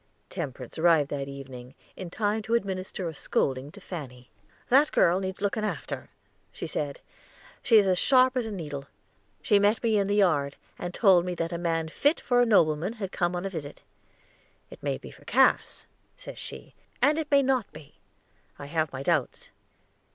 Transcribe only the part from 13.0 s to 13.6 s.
come on a